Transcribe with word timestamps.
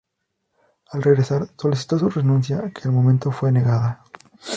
Al 0.93 1.03
regresar, 1.03 1.47
solicitó 1.59 1.99
su 1.99 2.09
renuncia, 2.09 2.71
que 2.73 2.87
al 2.87 2.91
momento 2.91 3.31
fue 3.31 3.51
negada. 3.51 4.03